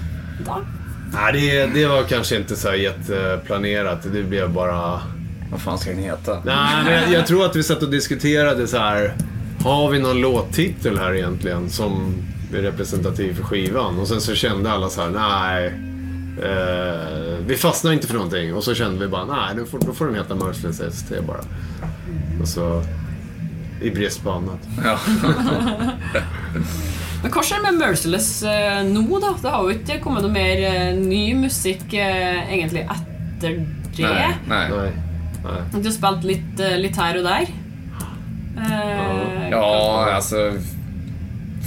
[0.47, 0.61] da?
[1.13, 4.03] Nej, det, det var kanske inte så jätteplanerat.
[4.13, 5.01] Det blev bara...
[5.51, 6.39] Vad fan ska den heta?
[6.45, 9.15] Nej, men jag, jag tror att vi satt och diskuterade så här.
[9.65, 12.15] Har vi någon låttitel här egentligen som
[12.55, 13.99] är representativ för skivan?
[13.99, 15.67] Och sen så kände alla så här, nej.
[16.43, 18.55] Eh, vi fastnar inte för någonting.
[18.55, 21.41] Och så kände vi bara, nej, då får, då får den heta Merciless ST bara.
[22.43, 22.83] Och så
[23.83, 24.69] i brist på annat.
[24.85, 24.99] Ja.
[27.23, 29.35] Men hva skjer med Merciless eh, nå, da?
[29.43, 34.05] Det har jo ikke kommet noe mer eh, ny musikk eh, egentlig etter det.
[34.07, 34.71] Nej, nej.
[34.71, 34.93] Nej.
[35.45, 35.63] nej.
[35.75, 37.51] Du har spilt litt, eh, litt her og der.
[38.61, 40.53] Eh, Ja, alltså.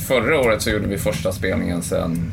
[0.07, 2.31] Förra året så gjorde vi första spelningen sen...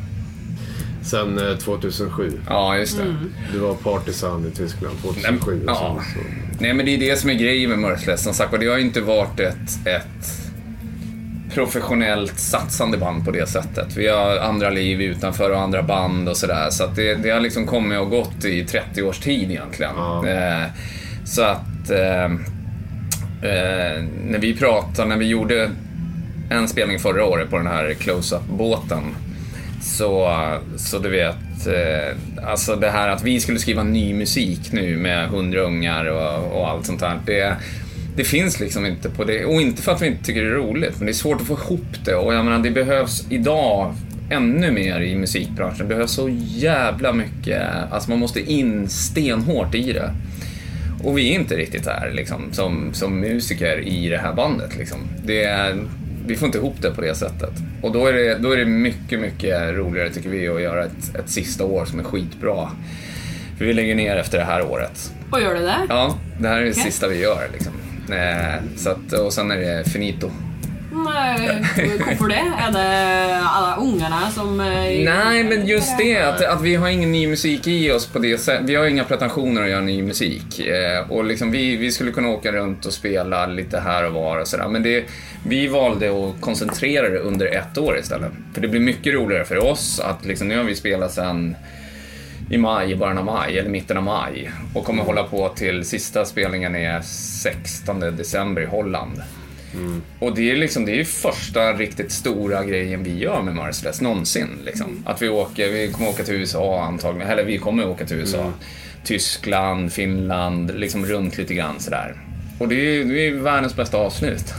[1.01, 2.39] Sen eh, 2007.
[2.47, 3.15] Ja, just det.
[3.53, 5.63] Du var partisan i Tyskland 2007.
[5.67, 5.73] Ja.
[5.73, 6.29] och sen så.
[6.59, 8.23] Nej, men det är det som är grejen med Merciless.
[8.23, 10.51] Som sagt det har ju inte varit ett, ett
[11.53, 13.97] professionellt satsande band på det sättet.
[13.97, 16.69] Vi har andra liv utanför och andra band och sådär.
[16.69, 19.91] Så att det, det har liksom kommit och gått i 30 års tid egentligen.
[19.95, 20.27] Ja.
[20.27, 20.67] Eh,
[21.25, 25.71] så att eh, eh, när vi pratade, när vi gjorde
[26.49, 29.03] en spelning förra året på den här close-up-båten.
[29.81, 30.37] Så,
[30.77, 35.29] så du vet, eh, alltså det här att vi skulle skriva ny musik nu med
[35.29, 37.19] hundra ungar och, och allt sånt där.
[37.25, 37.55] Det,
[38.15, 39.45] det finns liksom inte på det.
[39.45, 41.47] Och inte för att vi inte tycker det är roligt, men det är svårt att
[41.47, 42.15] få ihop det.
[42.15, 43.95] Och jag menar, det behövs idag
[44.29, 45.87] ännu mer i musikbranschen.
[45.87, 50.13] Det behövs så jävla mycket, alltså man måste in stenhårt i det.
[51.03, 54.77] Och vi är inte riktigt där liksom, som, som musiker i det här bandet.
[54.77, 54.99] Liksom.
[55.25, 55.77] Det är,
[56.27, 57.53] vi får inte ihop det på det sättet.
[57.81, 61.15] Och då är det, då är det mycket, mycket roligare tycker vi att göra ett,
[61.15, 62.69] ett sista år som är skitbra.
[63.57, 65.13] För vi lägger ner efter det här året.
[65.31, 65.85] Och gör det det?
[65.89, 66.83] Ja, det här är det Okej.
[66.83, 67.73] sista vi gör liksom.
[68.11, 70.31] Eh, så att, och sen är det finito.
[71.07, 71.13] Eh,
[71.77, 72.53] Nej, Varför det?
[72.59, 74.59] Är det alla ungarna som...
[74.59, 74.65] Eh,
[75.05, 78.37] Nej, men just det att, att vi har ingen ny musik i oss på det
[78.37, 78.69] sättet.
[78.69, 80.59] Vi har inga pretensioner att göra ny musik.
[80.59, 84.39] Eh, och liksom vi, vi skulle kunna åka runt och spela lite här och var
[84.39, 84.67] och sådär.
[84.67, 85.03] Men det,
[85.45, 88.31] vi valde att koncentrera det under ett år istället.
[88.53, 91.55] För det blir mycket roligare för oss att liksom, nu har vi spelat sen
[92.49, 94.51] i maj, i början av maj, eller mitten av maj.
[94.73, 99.21] Och kommer hålla på till sista spelningen är 16 december i Holland.
[100.19, 104.01] Och det är liksom, det är ju första riktigt stora grejen vi gör med Merciless
[104.01, 104.49] någonsin.
[104.65, 105.03] Liksom.
[105.05, 108.53] Att vi åker, vi kommer åka till USA antagligen, eller vi kommer åka till USA.
[109.03, 112.15] Tyskland, Finland, liksom runt lite grann sådär.
[112.59, 114.53] Och det är, det är världens bästa avslut.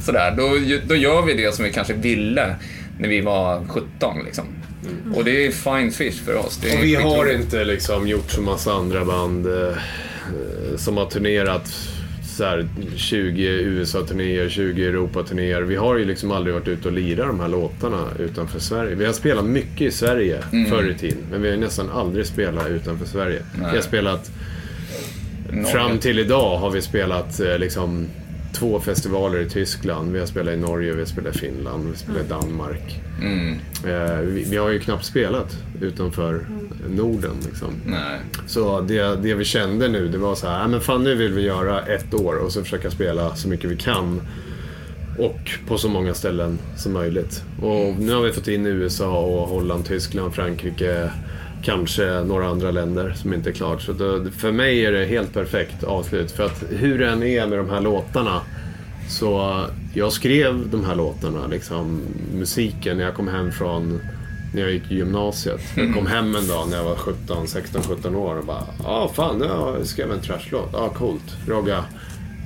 [0.00, 0.48] Sådär, då,
[0.86, 2.56] då gör vi det som vi kanske ville
[2.98, 4.44] när vi var 17 liksom.
[5.14, 6.58] Och det är fine fish för oss.
[6.58, 11.70] Och vi har inte liksom gjort som massa andra band eh, eh, som har turnerat
[12.38, 15.62] så här 20 USA-turnéer, 20 Europa-turnéer.
[15.62, 18.94] Vi har ju liksom aldrig varit ute och lirat de här låtarna utanför Sverige.
[18.94, 22.68] Vi har spelat mycket i Sverige förr i tiden, men vi har nästan aldrig spelat
[22.68, 23.42] utanför Sverige.
[23.54, 23.70] Nej.
[23.70, 24.30] Vi har spelat,
[25.50, 25.72] Norge.
[25.72, 28.06] fram till idag har vi spelat eh, liksom
[28.58, 30.12] två festivaler i Tyskland.
[30.12, 33.00] Vi har spelat i Norge, vi har spelat i Finland, vi har spelat i Danmark.
[33.22, 33.54] Mm,
[33.86, 36.46] Eh, vi, vi har ju knappt spelat utanför
[36.88, 37.68] Norden liksom.
[37.86, 38.20] nej.
[38.46, 41.32] Så det, det vi kände nu, det var så här, "Ja, men fan nu vill
[41.32, 44.20] vi göra ett år och så försöka spela så mycket vi kan.
[45.18, 47.42] Och på så många ställen som möjligt.
[47.62, 51.10] Och nu har vi fått in USA och Holland, Tyskland, Frankrike,
[51.62, 53.82] kanske några andra länder som inte är klart.
[53.82, 56.30] Så då, för mig är det helt perfekt avslut.
[56.30, 58.40] För att hur det än är med de här låtarna
[59.08, 62.00] så jag skrev de här låtarna, liksom
[62.34, 64.00] musiken, när jag kom hem från
[64.54, 65.60] när jag gick i gymnasiet.
[65.76, 68.88] Jag kom hem en dag när jag var 17, 16, 17 år och bara Ja,
[68.88, 70.68] ah, fan, jag skrev en trashlåt.
[70.72, 71.36] Ja, ah, coolt.
[71.46, 71.84] Rogga,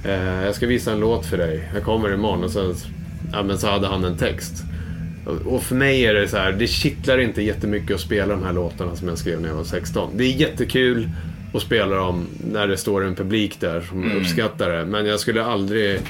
[0.04, 1.70] eh, jag ska visa en låt för dig.
[1.74, 2.44] Jag kommer imorgon.
[2.44, 2.74] Och så,
[3.32, 4.64] ja, men så hade han en text.
[5.46, 8.52] Och- för mig är det så här, det kittlar inte jättemycket att spela de här
[8.52, 10.10] låtarna som jag skrev när jag var 16.
[10.16, 11.08] Det är jättekul
[11.54, 14.84] att spela dem när det står en publik där som uppskattar det.
[14.86, 16.00] Men jag skulle aldrig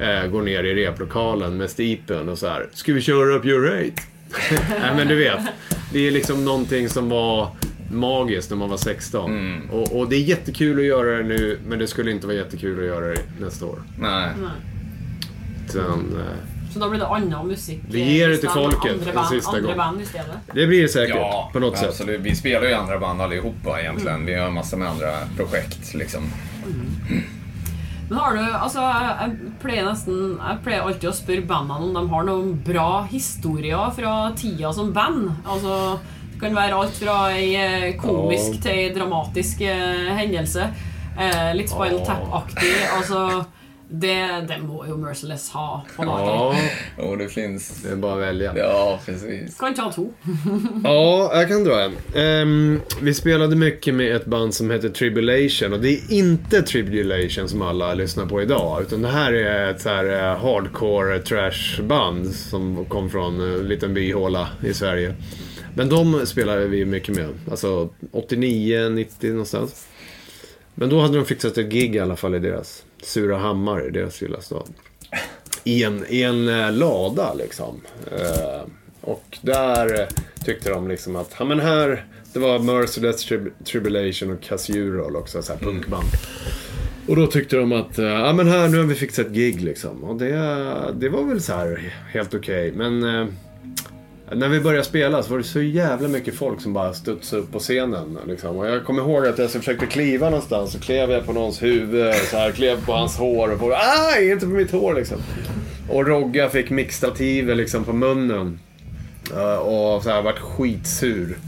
[0.00, 2.66] eh, gå ner i replokalen med stipen och så här.
[2.72, 4.02] Ska vi köra upp your rate?
[4.80, 5.40] Nej men du vet.
[5.92, 7.48] Det är liksom någonting som var
[7.92, 9.62] magiskt när man var 16.
[9.70, 12.78] Och, och det är jättekul att göra det nu, men det skulle inte vara jättekul
[12.80, 13.78] att göra det nästa år.
[14.00, 14.28] nej.
[15.68, 15.82] Sen,
[16.16, 17.80] eh, Så då blir det annan musik.
[17.88, 19.76] Vi ger det till folket andra en sista andra gång.
[19.76, 20.36] band istället.
[20.54, 21.88] det blir det säkert, Ja, på något sätt.
[21.88, 22.20] absolut.
[22.20, 24.26] Vi spelar ju andra band allihopa egentligen.
[24.26, 26.22] Vi har massor med andra projekt liksom.
[28.10, 32.04] Men har du, altså, jeg pleier nesten Jeg pleier alltid å spørre bandene om de
[32.08, 35.26] har noen bra historier fra tida som band.
[35.44, 35.98] Altså,
[36.32, 40.70] det kan være alt fra ei eh, komisk til ei dramatisk eh, hendelse.
[41.18, 42.00] Eh, litt Spinal.
[42.06, 42.72] Tap-aktig.
[42.96, 43.44] Altså,
[43.90, 45.84] det, det må jo Merciless ha.
[45.96, 46.60] på lager.
[46.96, 47.82] Ja, Och det finns...
[47.82, 48.58] det är bara att välja.
[48.58, 49.58] Ja, precis.
[49.58, 50.08] Kan ta to.
[50.84, 51.92] Ja, jag kan dra en.
[52.14, 57.48] Ehm, vi spelade mycket med ett band som heter Tribulation och det är inte Tribulation
[57.48, 58.82] som alla lyssnar på idag.
[58.82, 63.68] Utan det här är ett så här eh, hardcore trash band som kom från en
[63.68, 65.14] liten byhåla i Sverige.
[65.74, 67.28] Men de spelade vi mycket med.
[67.50, 69.86] Alltså 89, 90 någonstans.
[70.74, 74.20] Men då hade de fixat ett gig i alla fall i deras Surahammar, i deras
[74.20, 74.68] lilla stad.
[75.64, 77.80] I en, i en eh, lada liksom.
[78.12, 78.62] Eh,
[79.00, 80.06] och där eh,
[80.44, 85.42] tyckte de liksom att, ja men här, det var Merciless Trib- Tribulation och Casural också,
[85.42, 86.08] så här punkband.
[87.08, 89.60] Och då tyckte de att, eh, ja men här, nu har vi fixat ett gig
[89.60, 90.04] liksom.
[90.04, 90.34] Och det,
[90.94, 92.72] det var väl så här helt okej.
[92.72, 93.26] Men eh,
[94.34, 97.52] när vi började spela så var det så jävla mycket folk som bara studsade upp
[97.52, 98.18] på scenen.
[98.26, 98.56] Liksom.
[98.56, 101.62] Och jag kommer ihåg att jag så försökte kliva någonstans så klev jag på någons
[101.62, 103.74] huvud, så här, klev på hans hår och på,
[104.14, 105.18] aj, inte på mitt hår liksom.
[105.88, 108.58] Och Rogga fick mixstativet liksom på munnen.
[109.34, 111.38] Eh, och så här vart skitsur.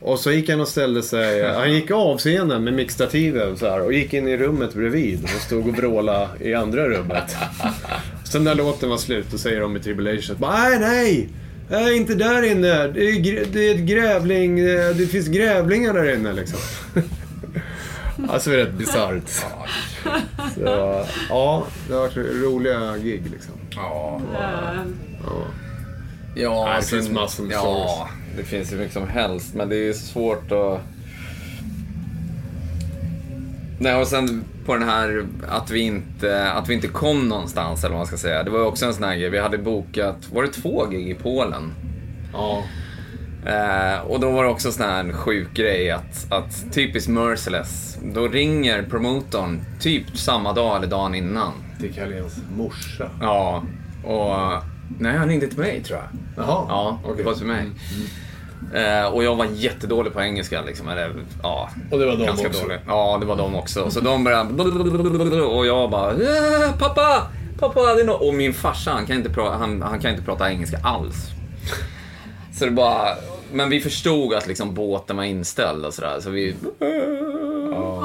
[0.00, 3.84] Och så gick han och ställde sig, han gick av scenen med mixtativen så här,
[3.84, 7.36] och gick in i rummet bredvid och stod och vrålade i andra rummet.
[8.24, 11.28] Sen när låten var slut, då säger de i Tribulation bara, nej, nej!
[11.68, 12.88] Nej, inte där inne.
[12.88, 14.58] Det är, det är ett grävling.
[14.58, 16.58] eh, Det finns grävlingar där inne liksom.
[18.28, 19.28] alltså det är rätt bisarrt.
[19.28, 20.60] Så,
[21.28, 23.54] ja, det har varit roliga gig liksom.
[23.70, 24.20] Ja.
[24.34, 24.74] Ja.
[26.36, 28.12] Ja, Nej, det sen- finns massor med Ja, stories.
[28.36, 29.54] det finns ju mycket som helst.
[29.54, 30.80] Men det är svårt att...
[33.78, 37.90] Nej, och sen på den här att vi inte, att vi inte kom någonstans, eller
[37.92, 38.42] vad man ska säga.
[38.42, 39.30] Det var ju också en sån här grej.
[39.30, 41.72] Vi hade bokat, var det två gig i Polen?
[42.32, 42.62] ja.
[43.46, 48.28] Eh, och då var det också sån här sjuk grej att, att typiskt Merciless, då
[48.28, 51.52] ringer promotorn typ samma dag eller dagen innan.
[51.80, 53.10] Till Carléns morsa.
[53.20, 53.64] Ja,
[54.04, 54.62] och
[54.98, 56.08] nej han ringde till mig tror jag.
[56.44, 56.66] Jaha.
[56.68, 57.24] Ja, det okej.
[57.24, 57.66] var till mig.
[58.74, 60.88] Eh, och jag var jättedålig på engelska liksom.
[60.88, 62.62] Eller, ja, Och det var de ganska också?
[62.62, 62.78] dålig.
[62.86, 63.90] Ja, det var de också.
[63.90, 65.42] Så de började...
[65.42, 66.10] Och jag bara...
[66.10, 67.22] "Eh, Pappa!
[67.58, 67.80] Pappa!
[67.94, 70.50] Det är no-" Och min farsa, han kan, inte prata, han, han kan inte prata
[70.50, 71.16] engelska alls.
[72.58, 73.08] Så det bara...
[73.52, 76.54] Men vi förstod att liksom båten var inställd och sådär, så vi...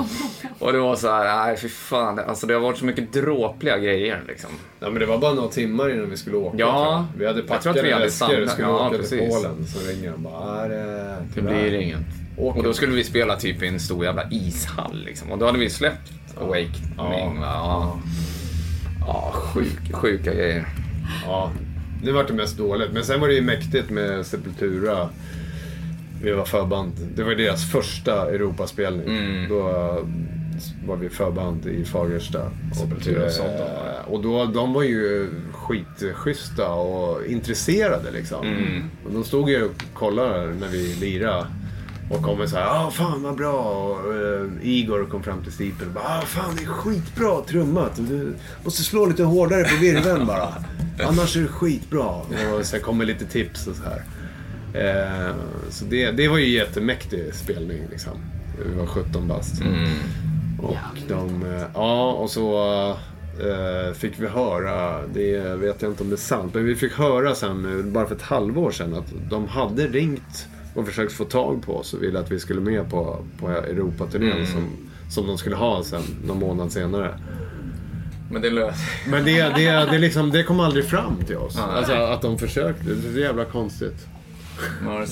[0.59, 2.19] Och det var så här, nej fy fan.
[2.19, 4.49] Alltså det har varit så mycket dråpliga grejer liksom.
[4.79, 6.57] Ja, men det var bara några timmar innan vi skulle åka.
[6.57, 7.07] Ja.
[7.17, 9.35] Vi hade packat vi hade väskor och skulle ja, åka till precis.
[9.35, 9.67] Polen.
[9.67, 11.15] Så ringer de bara, är det...
[11.35, 11.99] Det blir inget.
[12.37, 15.31] Och då skulle vi spela typ i en stor jävla ishall liksom.
[15.31, 17.45] Och då hade vi släppt Awakening va.
[17.45, 17.99] Ja,
[18.99, 20.65] ja sjuk, sjuka grejer.
[21.25, 21.51] Ja,
[22.03, 22.91] det var det mest dåligt.
[22.91, 25.09] Men sen var det ju mäktigt med Sepultura.
[26.21, 26.93] Vi var förband.
[27.15, 29.07] Det var deras första Europaspelning.
[29.07, 29.49] Mm.
[29.49, 30.05] Då eh,
[30.87, 32.51] var vi förband i Fagersta.
[32.81, 38.47] Och, eh, och då, de var ju skitschyssta och intresserade liksom.
[38.47, 38.83] Mm.
[39.05, 41.45] Och de stod ju och kollade när vi lirade.
[42.11, 43.59] Och kom så här, ah fan vad bra.
[43.59, 47.91] Och, eh, Igor kom fram till Stipen och bara, ah fan det är skitbra trummat.
[47.95, 50.53] Du måste slå lite hårdare på virveln bara.
[51.07, 52.05] Annars är det skitbra.
[52.57, 54.03] Och sen kommer lite tips och så här.
[54.73, 55.35] Eh,
[55.69, 58.13] så det, det var ju jättemäktig spelning liksom.
[58.65, 59.61] Vi var 17 bast.
[60.61, 62.63] Och de, eh, ja och så
[63.39, 66.93] eh, fick vi höra, det vet jag inte om det är sant, men vi fick
[66.93, 71.65] höra sen, bara för ett halvår sedan, att de hade ringt och försökt få tag
[71.65, 74.69] på oss och ville att vi skulle med på, på Europaturnén som,
[75.09, 77.19] som de skulle ha sen, någon månad senare.
[78.31, 81.55] Men det löste Men det, det, det, liksom, det kom aldrig fram till oss.
[81.55, 81.65] Nej.
[81.77, 84.07] Alltså att de försökte, det är så jävla konstigt.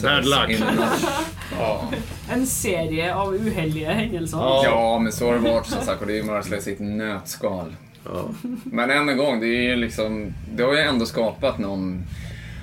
[0.03, 0.49] Bad luck.
[0.49, 0.63] in-
[2.31, 4.37] En serie av uheldige händelser.
[4.37, 4.61] Ja.
[4.65, 6.01] Ja, men så har det varit som sagt.
[6.01, 7.75] Och det är ju Merciless i ett nötskal.
[8.05, 8.29] Ja.
[8.63, 10.33] Men än en gång, det är ju liksom...
[10.55, 12.03] Det har ju ändå skapat någon,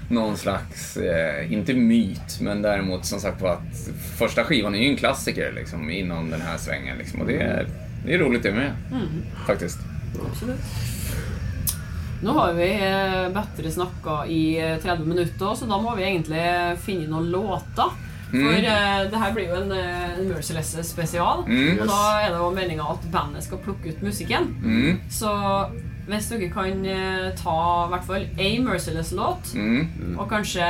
[0.09, 4.89] någon slags, eh, inte myt, men däremot som sagt på att första skivan är ju
[4.91, 7.21] en klassiker liksom inom den här svängen liksom.
[7.21, 7.67] Och det är,
[8.07, 8.73] det är roligt det med.
[9.47, 9.79] Faktiskt.
[10.31, 10.61] Absolutt.
[12.25, 16.45] Nå har vi eh, bedre snakka i eh, 30 minutter, så da må vi egentlig
[16.85, 17.93] finne noen låter.
[18.35, 21.45] For eh, det her blir jo en, eh, en Merciless-spesial.
[21.47, 21.83] Mm.
[21.83, 24.49] Og da er det jo meninga at bandet skal plukke ut musikken.
[24.65, 25.03] Mm.
[25.13, 25.31] Så
[26.09, 30.17] hvis dere kan eh, ta i hvert fall ei Merciless-låt, Mm.
[30.19, 30.67] og kanskje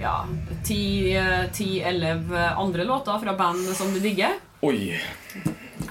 [0.00, 0.14] ja,
[1.52, 5.00] ti-elleve andre låter fra band som du digger Oj!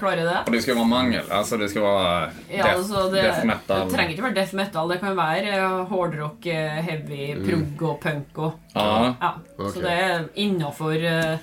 [0.00, 0.38] Klarer det?
[0.46, 3.80] Och det ska vara mangel, alltså det ska vara Ja, death, altså det, death metal.
[3.88, 4.88] det trenger ikke være death metal.
[4.88, 9.32] Det kan være eh, hårdrock, eh, heavy, prog og punk og Ja, ja.
[9.58, 9.74] Ok.
[9.74, 11.36] Så det er innafor uh,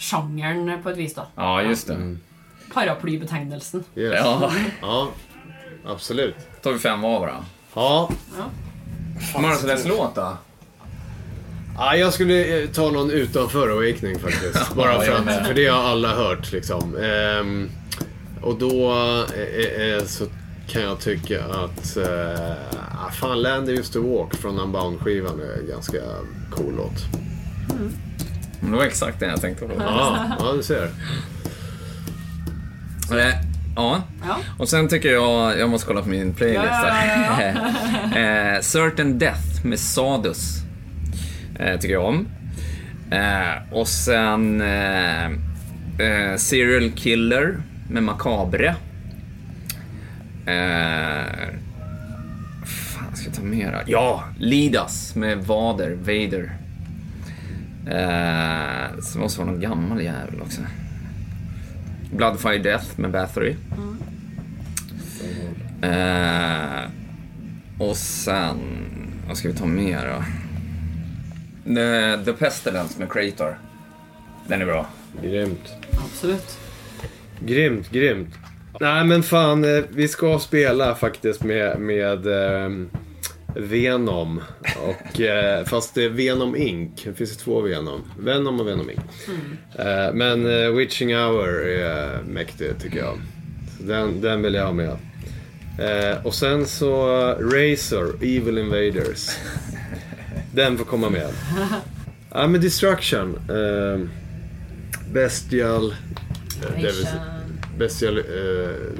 [0.00, 1.26] sjangeren på et vis, da.
[1.36, 1.98] ja, just det.
[2.72, 3.84] Paraplybetegnelsen.
[3.96, 4.14] Yes.
[4.24, 4.50] Ja,
[4.82, 5.06] ja,
[5.86, 6.36] absolut.
[6.62, 7.44] tar vi fem var bara.
[7.74, 8.08] Ja,
[9.40, 10.36] Merciless-låt då?
[11.78, 14.74] Ja, jag skulle eh, ta någon utanför Awakening faktiskt.
[14.76, 16.96] Bara för att, för det har alla hört liksom.
[16.96, 17.70] Ehm,
[18.42, 18.92] och då
[19.36, 20.24] eh, eh, så
[20.68, 22.50] kan jag tycka att eh,
[23.06, 25.98] ah, fan, Land Used to Walk från Unbound-skivan är en ganska
[26.50, 27.04] cool låt.
[28.60, 29.72] Det var exakt det jag tänkte på.
[29.78, 30.90] Ja, ja du ser.
[33.12, 33.34] Eh,
[33.76, 34.36] Ja, Ja.
[34.58, 38.54] och sen tycker jag, jag måste kolla på min playlist Ja, här.
[38.56, 40.54] eh, Certain Death med Sadus.
[41.58, 42.26] Eh, tycker jag om.
[43.10, 47.56] Eh, och sen eh, Serial Killer
[47.90, 48.74] med Macabre.
[50.46, 51.48] Eh,
[52.66, 53.80] fan, ska jag ta mera?
[53.86, 56.52] Ja, Lidas med Vader, Vader.
[57.86, 60.60] Eh, så måste vara någon gammal jävel också.
[62.16, 63.56] Bloodfire Death med Bathory.
[65.82, 66.90] Eh,
[67.78, 68.56] och sen,
[69.28, 70.24] vad ska vi ta mer då?
[71.74, 73.58] The, The Pestilence med Krator.
[74.46, 74.86] Den är bra.
[75.22, 75.72] Grymt.
[76.04, 76.58] Absolutt.
[77.40, 78.34] Grymt, grymt.
[78.80, 82.90] Nej men fan, eh, vi ska spela faktiskt med, med ehm,
[83.56, 84.40] Venom.
[84.86, 87.04] Och, eh, fast det är Venom Inc.
[87.04, 88.02] Det finns ju två Venom.
[88.18, 89.00] Venom och Venom Inc.
[89.78, 93.18] Eh, men eh, Witching Hour är eh, mäktig tycker jag.
[93.78, 94.96] Så den, den vill jag ha med.
[95.78, 99.28] Eh, och sen så eh, Razor, Evil Invaders.
[100.58, 101.30] Den får komma med.
[102.30, 103.36] Ja men Destruction.
[103.48, 104.08] Eh,
[105.12, 105.94] Bestial.
[107.78, 108.18] Bestial...
[108.18, 108.24] Eh,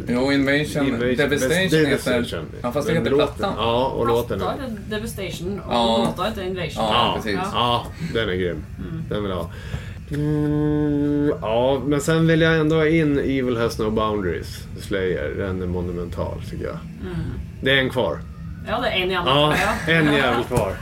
[0.09, 2.23] Jo, Invasion, Invasion- Devastation Devastation.
[2.23, 2.45] heter...
[2.63, 3.55] Ja, fast det heter låten- plattan.
[3.57, 6.05] Ja, och låten Platta heter Devastation och Ja.
[6.17, 6.71] låta heter Invasion.
[6.85, 7.39] Ja, precis.
[7.53, 8.65] Ja, den är grym.
[9.11, 9.51] Den vill jag ha.
[10.11, 15.35] Mm, ja, men sen vill jag ändå ha in Evil Has No Boundaries, Slayer.
[15.39, 16.79] Den är monumental tycker jag.
[17.63, 18.19] Det är en kvar.
[18.69, 19.57] Ja, det är en andra.
[19.87, 20.77] Ja, en jävel kvar.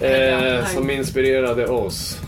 [0.00, 2.18] Eh, som inspirerade oss.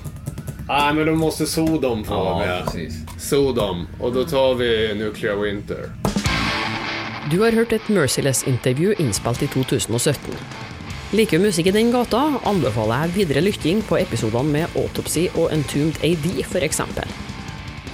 [0.69, 2.65] Nej, men då måste Sodom få vara Ja, med.
[2.65, 2.95] precis.
[3.19, 3.87] Sodom.
[4.01, 5.91] Och då tar vi Nuclear Winter.
[7.31, 10.35] Du har hørt et Merciless-intervju innspilt i 2017.
[11.11, 15.53] Liker du musikk i den gata, anbefaler jeg videre lytting på episodene med Autopsy og
[15.53, 16.81] Entombed AD, f.eks.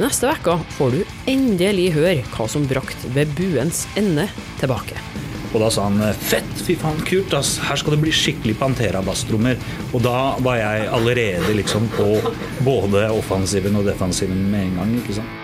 [0.01, 4.29] Neste uke får du endelig høre hva som brakte Ved buens ende
[4.61, 4.97] tilbake.
[5.51, 8.55] Og da sa han eh, fett, fy faen, kult ass, her skal det bli skikkelig
[8.61, 9.59] Pantera-basstrommer.
[9.91, 12.09] Og da var jeg allerede liksom på
[12.67, 15.39] både offensiven og defensiven med en gang, ikke sant.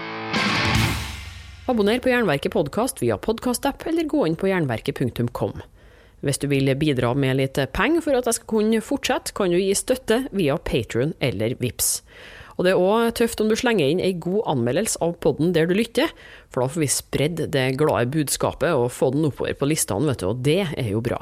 [1.67, 5.59] Abonner på Jernverket podkast via podkastapp, eller gå inn på jernverket.kom.
[6.23, 9.59] Hvis du vil bidra med litt penger for at jeg skal kunne fortsette, kan du
[9.59, 11.99] gi støtte via Patron eller Vips.
[12.57, 15.69] Og det er òg tøft om du slenger inn ei god anmeldelse av podden der
[15.69, 16.13] du lytter,
[16.49, 20.25] for da får vi spredd det glade budskapet og få den oppover på listene, vet
[20.25, 21.21] du, og det er jo bra.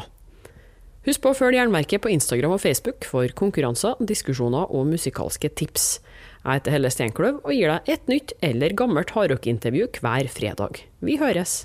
[1.04, 5.98] Husk på å følge Jernverket på Instagram og Facebook for konkurranser, diskusjoner og musikalske tips.
[6.44, 10.84] Jeg heter Helle Steinkløv og gir deg et nytt eller gammelt hardrockintervju hver fredag.
[11.04, 11.64] Vi høres!